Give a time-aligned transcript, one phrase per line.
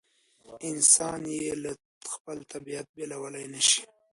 [0.69, 1.71] انسان یې له
[2.13, 3.81] خپل طبیعت بېلولای نه شي.